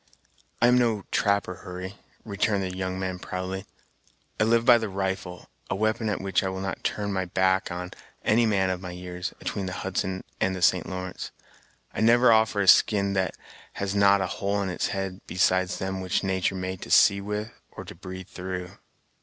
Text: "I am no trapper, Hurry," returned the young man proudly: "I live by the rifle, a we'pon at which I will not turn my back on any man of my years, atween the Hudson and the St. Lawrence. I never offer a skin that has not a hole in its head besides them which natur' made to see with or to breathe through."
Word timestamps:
"I 0.63 0.65
am 0.65 0.79
no 0.79 1.03
trapper, 1.11 1.57
Hurry," 1.57 1.93
returned 2.25 2.63
the 2.63 2.75
young 2.75 2.99
man 2.99 3.19
proudly: 3.19 3.67
"I 4.39 4.45
live 4.45 4.65
by 4.65 4.79
the 4.79 4.89
rifle, 4.89 5.51
a 5.69 5.75
we'pon 5.75 6.09
at 6.09 6.19
which 6.19 6.41
I 6.43 6.49
will 6.49 6.59
not 6.59 6.83
turn 6.83 7.13
my 7.13 7.25
back 7.25 7.71
on 7.71 7.91
any 8.25 8.47
man 8.47 8.71
of 8.71 8.81
my 8.81 8.89
years, 8.89 9.31
atween 9.39 9.67
the 9.67 9.73
Hudson 9.85 10.23
and 10.39 10.55
the 10.55 10.61
St. 10.63 10.89
Lawrence. 10.89 11.29
I 11.93 12.01
never 12.01 12.31
offer 12.31 12.61
a 12.61 12.67
skin 12.67 13.13
that 13.13 13.37
has 13.73 13.93
not 13.93 14.21
a 14.21 14.25
hole 14.25 14.59
in 14.63 14.69
its 14.69 14.87
head 14.87 15.21
besides 15.27 15.77
them 15.77 16.01
which 16.01 16.23
natur' 16.23 16.55
made 16.55 16.81
to 16.81 16.89
see 16.89 17.21
with 17.21 17.51
or 17.69 17.85
to 17.85 17.93
breathe 17.93 18.29
through." 18.29 18.71